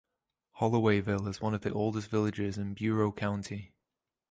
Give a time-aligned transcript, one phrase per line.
[0.59, 3.75] Hollowayville is one of the oldest villages in Bureau County.